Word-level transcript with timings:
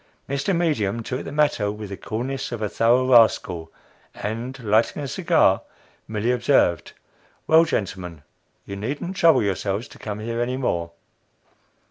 Mr. 0.27 0.55
Medium 0.57 1.03
took 1.03 1.23
the 1.23 1.31
matter 1.31 1.71
with 1.71 1.89
the 1.89 1.95
coolness 1.95 2.51
of 2.51 2.59
a 2.63 2.67
thorough 2.67 3.11
rascal, 3.11 3.71
and, 4.15 4.57
lighting 4.63 4.99
a 5.03 5.07
cigar, 5.07 5.61
merely 6.07 6.31
observed: 6.31 6.93
"Well 7.45 7.65
gentlemen, 7.65 8.23
you 8.65 8.75
needn't 8.75 9.15
trouble 9.15 9.43
yourselves 9.43 9.87
to 9.89 9.99
come 9.99 10.17
here 10.17 10.41
any 10.41 10.57
more!" 10.57 10.91